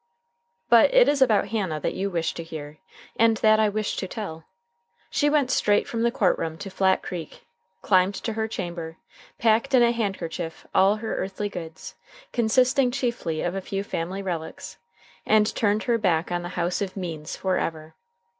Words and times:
But 0.67 0.91
it 0.95 1.07
is 1.07 1.21
about 1.21 1.49
Hannah 1.49 1.79
that 1.79 1.93
you 1.93 2.09
wish 2.09 2.33
to 2.33 2.41
hear, 2.43 2.79
and 3.17 3.37
that 3.45 3.59
I 3.59 3.69
wish 3.69 3.95
to 3.97 4.07
tell. 4.07 4.45
She 5.11 5.29
went 5.29 5.51
straight 5.51 5.87
from 5.87 6.01
the 6.01 6.09
court 6.09 6.39
room 6.39 6.57
to 6.57 6.71
Flat 6.71 7.03
Creek, 7.03 7.43
climbed 7.83 8.15
to 8.15 8.33
her 8.33 8.47
chamber, 8.47 8.97
packed 9.37 9.75
in 9.75 9.83
a 9.83 9.91
handkerchief 9.91 10.65
all 10.73 10.95
her 10.95 11.15
earthly 11.17 11.49
goods, 11.49 11.93
consisting 12.33 12.89
chiefly 12.89 13.43
of 13.43 13.53
a 13.53 13.61
few 13.61 13.83
family 13.83 14.23
relics, 14.23 14.79
and 15.23 15.53
turned 15.53 15.83
her 15.83 15.99
back 15.99 16.31
on 16.31 16.41
the 16.41 16.49
house 16.57 16.81
of 16.81 16.97
Means 16.97 17.35
forever. 17.35 17.93